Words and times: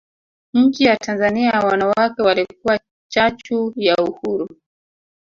nchi 0.53 0.83
ya 0.83 0.97
Tanzania 0.97 1.59
wanawake 1.59 2.21
walikuwa 2.21 2.79
chachu 3.11 3.73
ya 3.75 3.95
uhuru 3.95 4.49